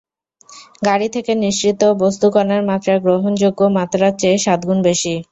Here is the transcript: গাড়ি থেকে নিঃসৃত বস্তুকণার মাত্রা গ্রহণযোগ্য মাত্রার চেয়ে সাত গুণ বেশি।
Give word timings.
গাড়ি 0.85 1.07
থেকে 1.15 1.31
নিঃসৃত 1.35 1.81
বস্তুকণার 2.01 2.61
মাত্রা 2.69 2.93
গ্রহণযোগ্য 3.05 3.61
মাত্রার 3.77 4.13
চেয়ে 4.21 4.37
সাত 4.45 4.59
গুণ 4.67 4.79
বেশি। 4.87 5.13